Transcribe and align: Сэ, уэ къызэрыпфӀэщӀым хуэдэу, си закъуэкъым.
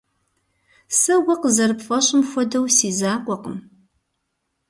Сэ, 0.99 1.13
уэ 1.23 1.35
къызэрыпфӀэщӀым 1.41 2.21
хуэдэу, 2.29 2.65
си 2.75 2.89
закъуэкъым. 2.99 3.57